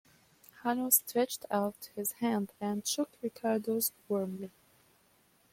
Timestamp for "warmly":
4.09-4.49